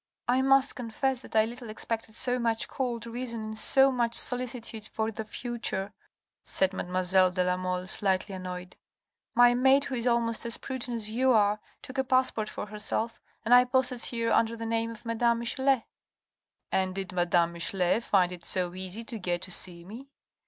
[0.27, 4.87] "I must confess that I little expected so much cold reason and so much solicitude
[4.87, 5.93] for the future,"
[6.43, 8.75] said mademoiselle de la Mole, slightly annoyed."
[9.35, 13.21] My maid who is almost as prudent as you are, took a passport for herself,
[13.45, 15.83] and I posted here under the name of madam Michelet.""
[16.71, 20.09] And did madame Michelet find it so easy to get to see me?"